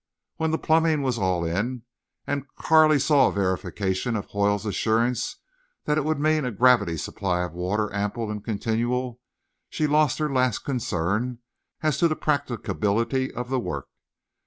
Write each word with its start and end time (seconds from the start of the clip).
When 0.37 0.49
the 0.49 0.57
plumbing 0.57 1.03
was 1.03 1.19
all 1.19 1.45
in 1.45 1.83
and 2.25 2.47
Carley 2.55 2.97
saw 2.97 3.29
verification 3.29 4.15
of 4.15 4.25
Hoyle's 4.25 4.65
assurance 4.65 5.35
that 5.85 5.99
it 5.99 6.03
would 6.05 6.19
mean 6.19 6.43
a 6.43 6.49
gravity 6.49 6.97
supply 6.97 7.43
of 7.43 7.53
water 7.53 7.93
ample 7.93 8.31
and 8.31 8.43
continual, 8.43 9.19
she 9.69 9.85
lost 9.85 10.17
her 10.17 10.33
last 10.33 10.65
concern 10.65 11.37
as 11.83 11.99
to 11.99 12.07
the 12.07 12.15
practicability 12.15 13.31
of 13.31 13.49
the 13.49 13.59
work. 13.59 13.89